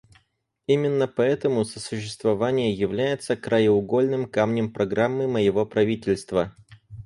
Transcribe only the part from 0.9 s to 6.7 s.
поэтому сосуществование является краеугольным камнем программы моего правительства.